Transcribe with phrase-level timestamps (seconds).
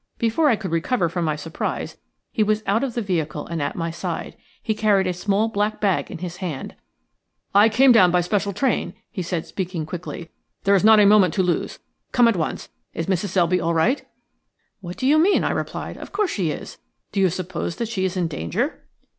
[0.17, 1.97] Before I could recover from my surprise
[2.31, 4.35] he was out of the vehicle and at my side.
[4.63, 6.69] He carried a small black bag in his hand.
[6.69, 9.45] "VANDELEUR IN AN OPEN FLY DASHED THROUGH." "I came down by special train," he said,
[9.45, 10.31] speaking quickly.
[10.63, 11.77] "There is not a moment to lose.
[12.13, 12.69] Come at once.
[12.95, 13.27] Is Mrs.
[13.27, 14.03] Selby all right?"
[14.79, 15.97] "What do you mean?" I replied.
[15.97, 16.79] "Of course she is.
[17.11, 18.81] Do you suppose that she is in danger?"